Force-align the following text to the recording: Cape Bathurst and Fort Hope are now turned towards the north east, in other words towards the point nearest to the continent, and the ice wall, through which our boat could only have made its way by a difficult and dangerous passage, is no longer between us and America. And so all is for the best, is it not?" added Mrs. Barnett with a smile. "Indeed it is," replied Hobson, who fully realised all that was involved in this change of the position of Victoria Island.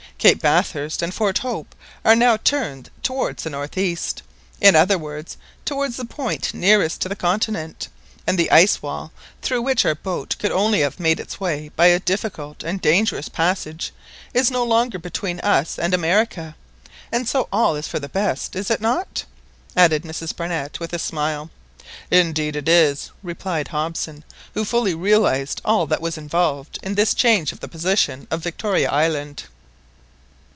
Cape 0.17 0.39
Bathurst 0.39 1.01
and 1.01 1.11
Fort 1.11 1.39
Hope 1.39 1.73
are 2.05 2.15
now 2.15 2.37
turned 2.37 2.91
towards 3.01 3.41
the 3.41 3.49
north 3.49 3.75
east, 3.75 4.21
in 4.61 4.75
other 4.75 4.95
words 4.95 5.35
towards 5.65 5.95
the 5.97 6.05
point 6.05 6.53
nearest 6.53 7.01
to 7.01 7.09
the 7.09 7.15
continent, 7.15 7.87
and 8.27 8.37
the 8.37 8.51
ice 8.51 8.83
wall, 8.83 9.11
through 9.41 9.63
which 9.63 9.83
our 9.83 9.95
boat 9.95 10.35
could 10.37 10.51
only 10.51 10.81
have 10.81 10.99
made 10.99 11.19
its 11.19 11.39
way 11.39 11.69
by 11.69 11.87
a 11.87 11.99
difficult 11.99 12.61
and 12.63 12.81
dangerous 12.81 13.29
passage, 13.29 13.91
is 14.31 14.51
no 14.51 14.63
longer 14.63 14.99
between 14.99 15.39
us 15.39 15.79
and 15.79 15.91
America. 15.91 16.55
And 17.11 17.27
so 17.27 17.49
all 17.51 17.75
is 17.75 17.87
for 17.87 17.97
the 17.97 18.07
best, 18.07 18.55
is 18.55 18.69
it 18.69 18.79
not?" 18.79 19.23
added 19.75 20.03
Mrs. 20.03 20.35
Barnett 20.35 20.79
with 20.79 20.93
a 20.93 20.99
smile. 20.99 21.49
"Indeed 22.11 22.55
it 22.55 22.69
is," 22.69 23.09
replied 23.23 23.69
Hobson, 23.69 24.23
who 24.53 24.65
fully 24.65 24.93
realised 24.93 25.61
all 25.65 25.87
that 25.87 25.99
was 25.99 26.15
involved 26.15 26.77
in 26.83 26.93
this 26.93 27.15
change 27.15 27.51
of 27.51 27.59
the 27.59 27.67
position 27.67 28.27
of 28.29 28.43
Victoria 28.43 28.87
Island. 28.87 29.45